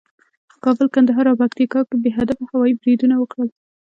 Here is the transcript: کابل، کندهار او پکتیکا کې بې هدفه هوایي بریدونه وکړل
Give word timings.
کابل، 0.63 0.87
کندهار 0.95 1.25
او 1.29 1.39
پکتیکا 1.41 1.79
کې 1.87 1.95
بې 2.03 2.09
هدفه 2.17 2.43
هوایي 2.51 2.73
بریدونه 2.81 3.15
وکړل 3.17 3.49